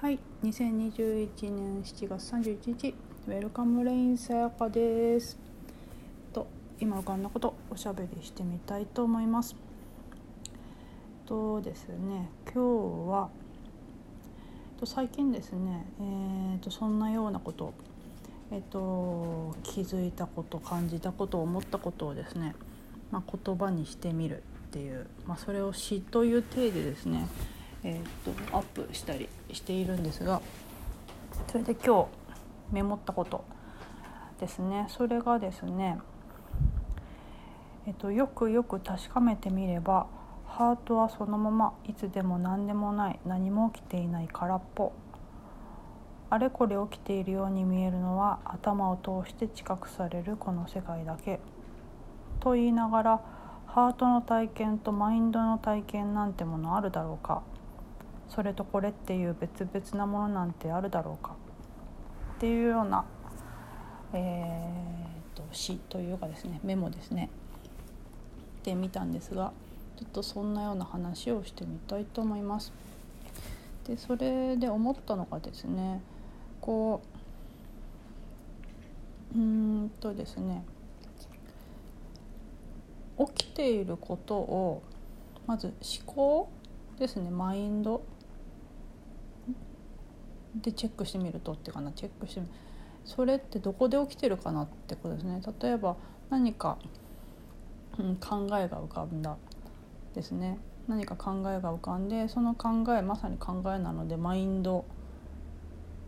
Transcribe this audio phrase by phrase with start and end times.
[0.00, 2.94] はい、2021年7月31日、
[3.26, 5.36] ウェルカムレインさやかです。
[6.32, 6.46] と
[6.78, 9.56] 今浮かんだことおしゃべりしてみたいと思います。
[11.26, 13.28] とですね、今日は
[14.78, 17.74] と最近ですね、えー、とそんなようなこと、
[18.52, 22.54] えっ、と気づいたこと、感じたこと、思ったことをですね、
[23.10, 27.26] まあ、言葉にしてみるっていう、まあ、それを詩という体でですね。
[27.88, 30.42] えー、とアップしたりしているんですが
[31.50, 33.44] それで今日メモったこと
[34.38, 34.86] ですね。
[34.88, 35.98] それがですね、
[37.86, 40.06] えー、とよくよく確かめてみれば
[40.46, 44.92] ハートはそのままいつでも何でもない何も起きていない空っぽ。
[46.30, 51.40] あれこれ起きているように見えるのは頭を通して知覚されるこの世界だけ。
[52.40, 53.20] と言いながら
[53.66, 57.42] ハートの体験とマインドの体験なんてものあるだろうか。
[58.28, 61.34] それとこれっていう別々なものなんてあるだろうか？
[62.36, 63.04] っていうような、
[64.12, 67.30] えーと、詩というかですねメモですね。
[68.62, 69.52] で見たんですが
[69.96, 72.72] ちょっとそんなような話をしてみたいと思います。
[73.86, 76.02] でそれで思ったのがですね
[76.60, 77.00] こ
[79.34, 80.64] ううんとですね
[83.18, 84.82] 起きていることを
[85.46, 85.74] まず思
[86.06, 86.48] 考
[86.98, 88.02] ですねマインド。
[90.54, 92.46] でチェックしてみるとってかなチェックしてみ
[93.04, 95.40] それってどこで起きてるかなってことですね。
[95.62, 95.96] 例えば
[96.30, 96.78] 何か、
[97.98, 99.36] うん、考えが浮かんだ
[100.14, 100.58] ですね。
[100.88, 104.84] 何か考えが浮かんでその考えまさに考えなのでマインド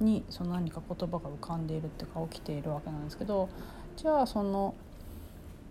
[0.00, 3.48] にその何か言葉が浮かんでいるっていうか起きているわけなんですけど
[3.96, 4.74] じゃあその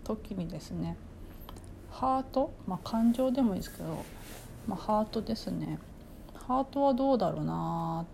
[0.04, 0.96] 時にですね
[1.90, 4.04] ハート、まあ、感情でもいいですけど、
[4.66, 5.78] まあ、ハートですね。
[6.34, 8.04] ハートはどうだろうな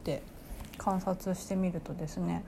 [0.00, 0.22] って
[0.78, 2.42] 観察してみるとですね、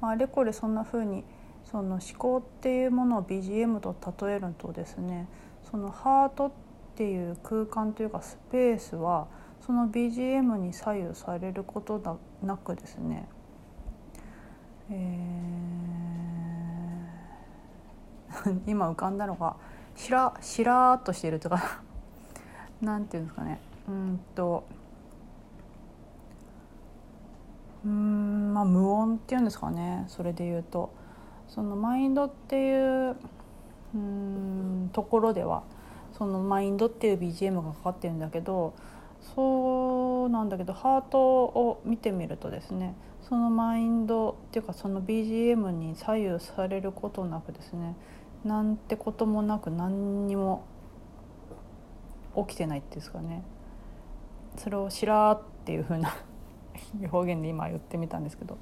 [0.00, 1.24] まあ、れこれそんな風に
[1.64, 3.96] その思考っていうものを BGM と
[4.26, 5.26] 例えるとですね
[5.70, 6.52] そのハートっ
[6.94, 9.26] ていう空間というかスペースは
[9.66, 13.26] その BGM に左右されることなくですね、
[14.90, 19.56] えー、 今浮かんだのが
[19.96, 21.80] しらしらーっとしているとか
[22.80, 23.58] なんていうんですかね
[23.88, 24.64] うんと
[27.84, 30.90] うんまあ無音っていうんですかねそれで言うと。
[31.48, 33.16] そのマインドっていう
[33.94, 35.62] うんところでは
[36.16, 38.74] そのマインドっていう BGM がかかってるんだけど
[39.34, 42.94] そうなんだけどハートを見てみるとですね
[43.28, 47.96] そのマインドっていうかその BGM に左右されることなくですね
[48.44, 50.64] なんてこともなく何にも
[52.36, 53.42] 起きてないっていうんですかね。
[54.56, 56.14] それを「しらー」っていう風な
[57.12, 58.58] 表現で今言ってみたんですけど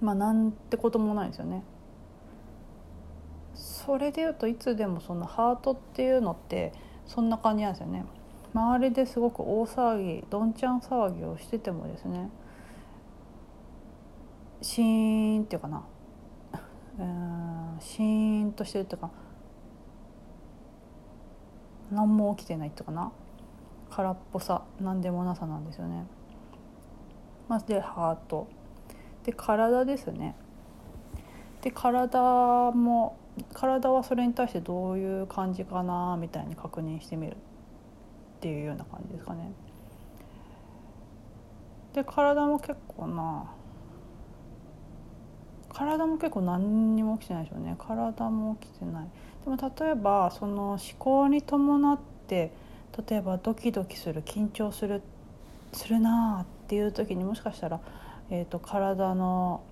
[0.00, 1.62] まあなんてこともないですよね。
[3.54, 6.72] それでいうといつでもそのハートっていうのって
[7.06, 8.04] そんな感じなんですよね。
[8.54, 12.30] 周りですごく大騒ぎどんちゃん騒ぎをしててもですね
[14.60, 15.84] シーンっていうかな
[16.98, 19.10] うんシーンとしてるっていうか
[21.90, 23.12] 何も起きてないっていうかな
[23.90, 26.06] 空っぽさ何でもなさなんですよね。
[27.48, 28.48] まずでハート。
[29.24, 30.34] で体ですね。
[31.60, 32.20] で体
[32.72, 33.16] も
[33.54, 37.36] 体はそれに対してどういう感じかなみたいに確認してみるっ
[38.40, 39.52] ていうような感じですかね。
[41.94, 43.44] で体も結構な
[45.72, 47.76] 体も結構何にも起きてないでしょうね。
[47.78, 49.08] 体も起きてない。
[49.44, 52.52] でも例えばその思考に伴って
[53.08, 55.02] 例えばドキドキする緊張する
[55.72, 57.80] するなあっていう時にもしかしたら、
[58.30, 59.62] えーと、体の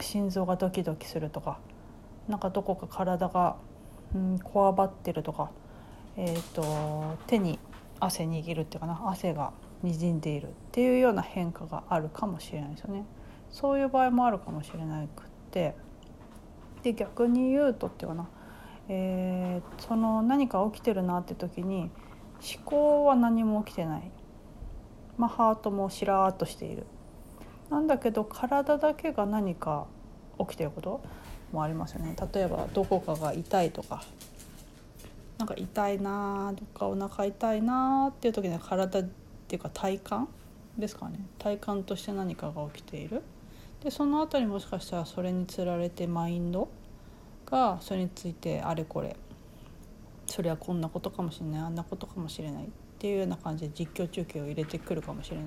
[0.00, 1.58] 心臓がドキドキするとか
[2.28, 3.56] なんかどこか体が、
[4.14, 5.50] うん、こわばってるとか、
[6.16, 7.58] えーと、手に
[7.98, 13.04] 汗握るっていうかな汗がにじんでいるっていうような変化があるかもしれないですよね。
[13.50, 15.74] そういう場合もあるかもしれなくって
[16.84, 18.28] で逆に言うとっていうかな、
[18.88, 21.90] えー、その何か起きてるなって時に
[22.40, 24.12] 思考は何も起きてない
[25.18, 26.86] まあ、ハートもしらーっとしている。
[27.70, 29.86] なんだけど体だけが何か
[30.38, 31.00] 起きてること
[31.52, 32.16] もありますよね。
[32.32, 34.02] 例えばどこかが痛いとか。
[35.38, 39.02] なんか痛いなどっかお腹痛いなっていう時には体っ
[39.46, 40.28] ていうか体感
[40.78, 41.20] ですかね。
[41.38, 43.22] 体感として何かが起きている。
[43.82, 46.68] でその後にもしかしたらそれにつられてマインド
[47.46, 49.16] がそれについてあれこれ。
[50.26, 51.60] それはこんなことかもしれない。
[51.62, 52.68] あんなことかもしれない。
[52.98, 55.46] っていうような感じで実況中継を入れてくるかもしれない。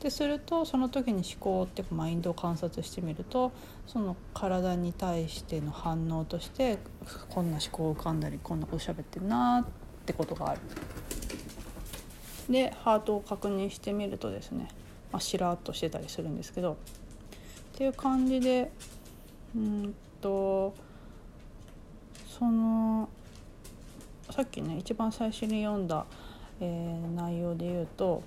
[0.00, 3.52] でするとその時に思考っていうかマインドを観察してみると
[3.86, 6.78] その体に対しての反応として
[7.28, 9.66] こんな思考浮かんだりこんなこと喋ってるなっ
[10.06, 10.60] てことがある。
[12.48, 14.68] でハートを確認してみるとですね、
[15.12, 16.76] まあ、しらっとしてたりするんですけどっ
[17.76, 18.72] ていう感じで
[19.54, 20.74] うんと
[22.26, 23.08] その
[24.30, 26.06] さっきね一番最初に読んだ、
[26.60, 28.22] えー、内容で言うと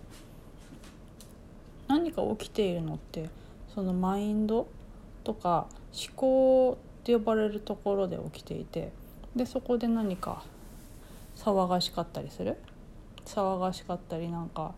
[1.88, 3.30] 何か起きているのって
[3.74, 4.68] そのマインド
[5.24, 8.92] とか思考って呼ばれるところで起きていて
[9.36, 10.44] でそこで何か
[11.36, 12.58] 騒がしかったりする？
[13.26, 14.74] 騒がしかったりなんか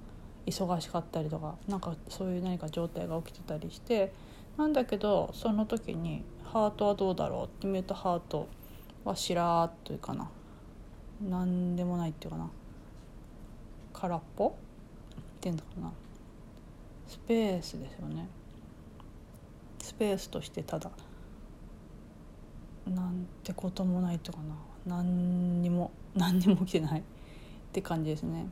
[0.46, 4.14] 忙しかったりとかなんかそういう何か状態が起きてたりして
[4.58, 8.48] なんだけどその時にハートはどうだろうって見るとハート
[9.04, 10.30] はしらーっというかな。
[11.30, 12.50] 何でもないっていうかな。
[14.06, 14.48] 空っぽ？
[14.48, 14.52] っ
[15.42, 15.92] ていうのかな。
[17.08, 18.28] スペースですよね。
[19.82, 20.92] スペースとしてただ。
[22.88, 24.56] なんてこともないとかな。
[24.86, 27.00] 何にも何にも起きてない。
[27.00, 27.04] っ
[27.72, 28.48] て感じですね。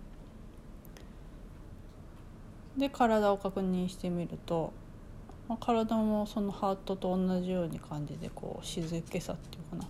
[2.75, 4.73] で体を確認してみると、
[5.47, 9.87] まあ、体もそのハートと同じように感じでこう静けさっていうかな。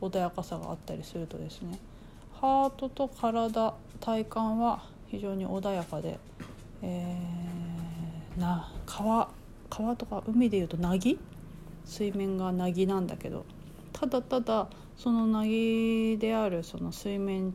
[0.00, 1.78] 穏やかさがあったりするとですね。
[2.40, 4.82] ハートと体体感は
[5.12, 6.18] 非常に穏やかで、
[6.80, 9.28] えー、な川
[9.68, 11.18] 川とか海でいうと凪
[11.84, 13.44] 水面が凪なんだけど
[13.92, 17.54] ただただその凪であるその水面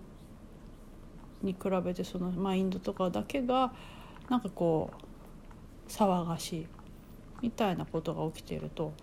[1.42, 3.74] に比べてそのマインドとかだけが
[4.30, 6.68] なんかこう騒がしい
[7.42, 8.94] みたいなことが起きていると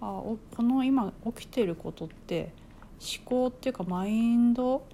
[0.00, 2.54] あこの今起きてることって
[2.98, 4.86] 思考っていうかマインド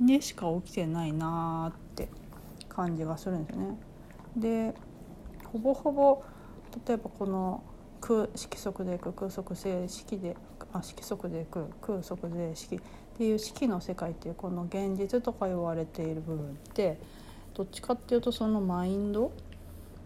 [0.00, 2.08] でしか起きてないなって
[2.68, 3.78] 感じがするんですよね。
[4.36, 4.74] で
[5.44, 6.22] ほぼほぼ
[6.86, 7.62] 例えばこの
[8.00, 10.36] 空色則でいく空則性式で
[10.72, 12.80] あ色則でいく空則で式っ
[13.16, 16.98] ていう式の世界っていうこの現実とか言われている部分って
[17.54, 19.32] どっちかっていうとそのマインド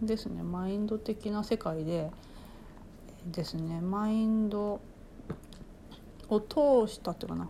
[0.01, 0.41] ですね。
[0.41, 2.09] マインド的な世界で
[3.25, 3.81] ですね。
[3.81, 4.79] マインド
[6.29, 7.49] を通したっていうかな。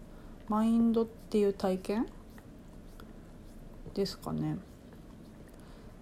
[0.50, 2.08] マインドっていう体験
[3.94, 4.58] ですかね。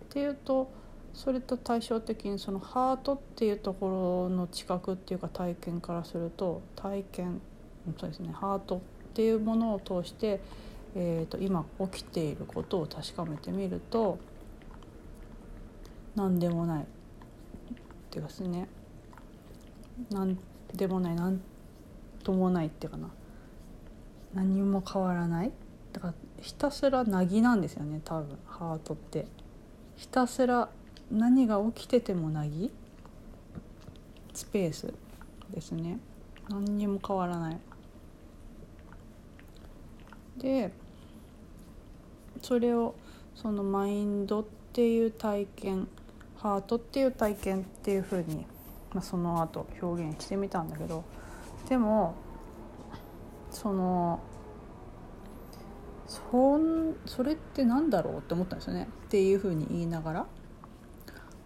[0.06, 0.72] っていうと
[1.14, 7.42] それと対照的にそのハートっていうところの知覚っていうか体験からすると体験
[8.00, 8.80] そうですねハートっ
[9.14, 10.40] ていうものを通して、
[10.96, 14.20] えーと、今起きていることを確かめてみると
[16.16, 16.86] 何でもないっ
[18.10, 18.68] ていうかですね。
[20.12, 20.38] 何
[20.74, 21.42] でもない何
[22.24, 23.10] ともないっていうかな。
[24.34, 25.52] 何も変わらない。
[25.94, 29.28] だからひたすらなぎなんですよね多分ハートって。
[29.96, 30.70] ひたすら
[31.12, 32.72] 何が起きててもなぎ
[34.34, 34.94] スペース
[35.52, 36.00] ですね。
[36.50, 37.58] 何にも変わらない。
[40.38, 40.72] で
[42.42, 42.96] それを
[43.36, 45.88] そのマインドっていう体験
[46.38, 48.46] ハートっていう体験っていうふうに、
[48.94, 51.04] まあ、その後表現してみたんだけど
[51.68, 52.16] でも
[53.52, 54.22] その
[56.10, 58.90] そんそれって何だろうって思ったんですよね。
[59.06, 60.26] っていうふうに言いながら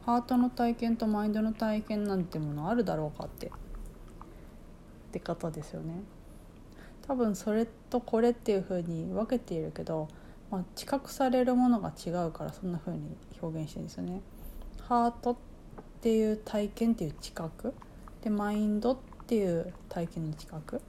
[0.06, 3.48] ハートの体験とマインドの体験なんてものあるだろうかって。
[3.48, 3.50] っ
[5.12, 6.04] て方ですよね。
[7.06, 10.08] 多分それとこれっていうふうに分けているけど、
[10.50, 14.22] まあ、知覚されるものが違うからそんなふうに表現してるんですよね。
[14.82, 15.36] ハートっ
[16.02, 17.74] ていう体験っていう知覚。
[18.22, 18.98] でマインドっ
[19.28, 20.78] ていう体験の知覚。
[20.78, 20.80] っ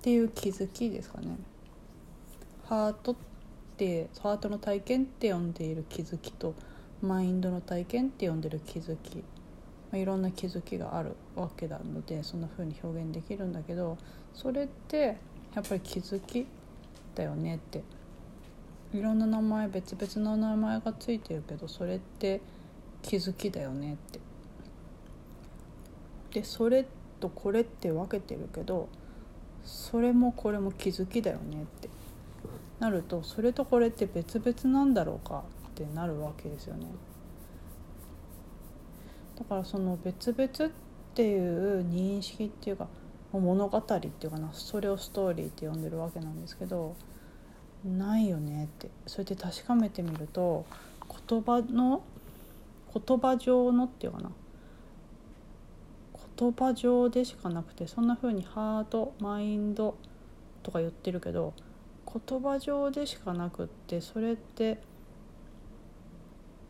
[0.00, 1.36] ていう気づきですかね。
[2.68, 3.16] ハートっ
[3.76, 6.54] てハートの体験って呼んでいる気づきと
[7.02, 9.22] マインドの体験って呼んでる気づき、ま
[9.94, 13.98] あ、いろんな気づきがあるわけなのでそんな風に表現できるんだけど
[14.32, 15.18] それって
[15.54, 16.46] やっぱり気づき
[17.14, 17.82] だよねって。
[18.94, 22.40] いろんな名前別々の名前がついてるけどそれって
[23.02, 24.20] 気づきだよねって。
[26.32, 26.86] でそれ
[27.18, 28.88] とこれって分けてるけど
[29.64, 31.88] それもこれも気づきだよねって。
[32.84, 36.86] なるとそれとこれって別々なんだろうかってなるわけですよね。
[39.38, 40.72] だからその別々っ
[41.14, 42.86] ていう認識っていうか
[43.32, 46.94] 物語っていうかなそれをストーリーって呼んでるわけなんですけど
[47.84, 50.66] ないよねってそれで確かめてみると
[51.28, 52.02] 言葉の
[52.92, 54.30] 言葉上のっていうかな
[56.38, 59.96] 言葉上でしかなくてそんな風にハートマインド
[60.62, 61.54] とか言ってるけど
[62.06, 64.78] 言葉上でしかなくってそれって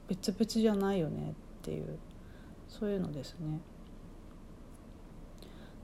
[0.09, 1.99] 別々じゃないよねっていう
[2.69, 3.61] そういうのですね。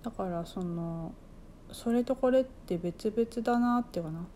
[0.03, 1.13] だからその
[1.73, 4.27] それとこれって別々だなっていうかな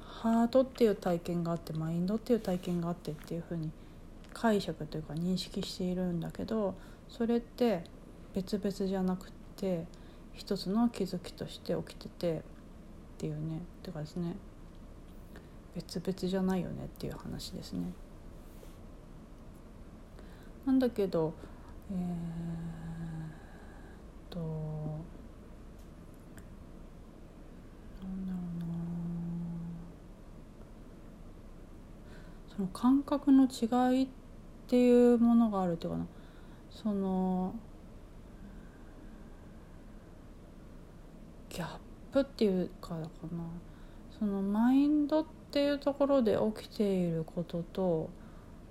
[0.00, 3.70] ハートっていう体験があってマインドっていう体験があってっていうふうに
[4.32, 6.74] 解釈というか認識しているんだけど
[7.08, 7.84] それって
[8.34, 9.84] 別々じゃなくて
[10.32, 12.42] 一つの気づきとして起きてて
[13.24, 14.36] っていうねてかですね
[15.74, 17.80] 別々じゃないよねっていう話ですね。
[20.66, 21.32] なんだけど
[21.90, 22.00] えー、っ
[24.28, 24.38] と
[28.02, 28.66] なんだろうな
[32.54, 34.08] その感覚の違いっ
[34.68, 36.06] ていうものがあるっていうかな
[36.70, 37.54] その
[42.14, 43.44] プっていうからかな
[44.16, 48.10] そのマインドっていうところで起きていることと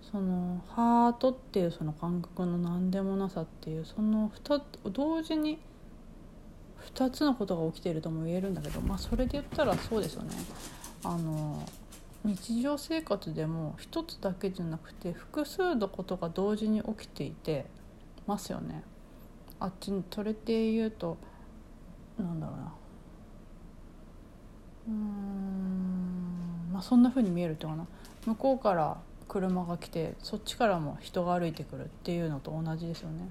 [0.01, 5.59] そのハートっていうその感覚の何でもなさっていうその2同時に
[6.95, 10.35] 2つのことが起きているとも言えるんだけどまあそれで言ったらそうですよね。
[11.03, 11.61] あの
[12.23, 17.65] 日常生活でも一つだけじゃなくて複数のことが同時に起きていて
[18.25, 18.83] ますよね。
[19.59, 21.17] あっちにそれって言うと
[22.17, 22.73] なんだろうな
[24.87, 27.87] うんまあそんな風に見えるっていうかな
[28.25, 28.97] 向こうから
[29.27, 33.29] 車が来てそっちからも人が歩いてくるっていうのと同じですよね。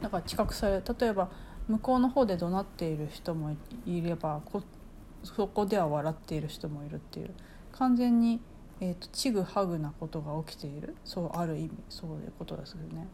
[0.00, 1.28] だから近くされ例えば
[1.68, 3.54] 向こうの方で怒鳴っている人も
[3.86, 4.62] いればこ
[5.22, 7.30] そこでは笑っている人もいるっていう
[7.72, 8.40] 完全に、
[8.80, 13.06] えーと、ちぐはぐなことが起きているそうある意味そういうことですよね。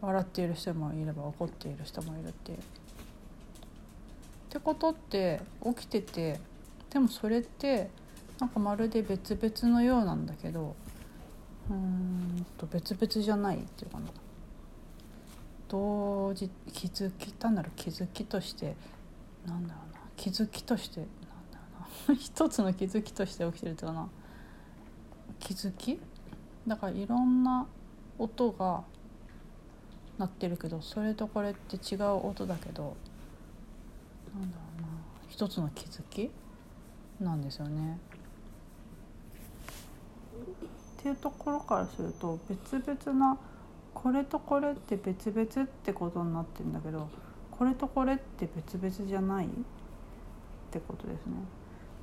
[0.00, 2.58] 笑っている人もいれば怒っている人もいるっていう。
[4.58, 6.40] ってことって起きてて
[6.90, 7.90] でもそれって
[8.40, 10.74] なんかまるで別々のようなんだけど
[11.70, 14.06] うんと別々じゃないっていうかな。
[15.68, 18.74] 同時気づき単なる気づきとして
[19.46, 20.00] なんだろうな。
[20.16, 21.08] 気づきとしてなん
[21.52, 22.18] だろうな。
[22.18, 24.08] 一つの気づきとして起きてるっていうかな。
[25.38, 26.00] 気づき？
[26.66, 27.66] だからいろんな
[28.18, 28.82] 音が
[30.16, 32.96] 鳴ってるけどそれとこれって違う音だけど
[34.36, 34.88] なんだろうな
[35.28, 36.30] 一つの気づき
[37.20, 37.98] なんですよね。
[40.98, 43.38] っていうところからすると別々な
[43.94, 47.08] これとこれって別々ってことになってんだけど
[47.50, 49.46] これとこれって別々じゃない？
[49.46, 49.48] っ
[50.70, 51.32] てことですね。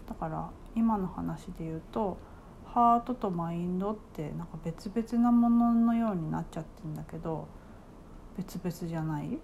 [0.08, 2.18] だから今の話で言うと
[2.66, 7.48] ハートとマインドってなんか別々なもののようになっちゃってんだけど
[8.38, 9.38] 別々じゃない？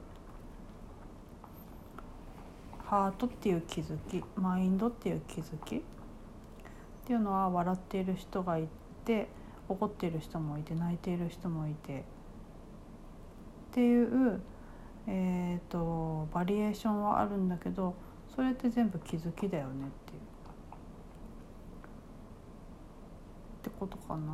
[2.91, 5.81] ハートっていう気づきマインドっていう気づきっ
[7.05, 8.67] ていうのは笑っている人がい
[9.05, 9.29] て
[9.69, 12.03] 怒っている人もいて泣いている人もいてっ
[13.71, 14.41] ていう、
[15.07, 17.95] えーと、バリエーションはあるんだけど
[18.35, 20.19] それって全部気づきだよねっていう
[23.59, 24.33] ってことかな。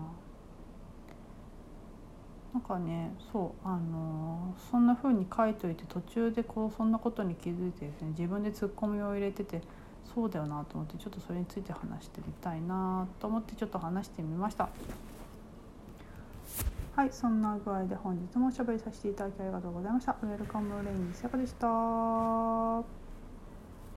[2.57, 9.61] なんかねそうあのー、そんな風に書いといて途中でこうそんなことに気づいてですね自分でツッコミを入れてて
[10.15, 14.69] そうだよなと思ってちょっとそれについて話してみたいなと思ってちょっと話してみました。
[16.95, 20.15] はいそんな具合で本日もおしゃべりさせていただきありがとうございました。
[20.23, 23.06] ウェルカムレインさやかでした。